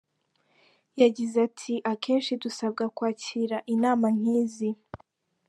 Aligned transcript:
Yagize 1.01 1.35
ati 1.47 1.73
“Akenshi 1.91 2.33
dusabwa 2.43 2.83
kwakira 2.95 3.57
inama 3.73 4.07
nk’izi. 4.17 4.69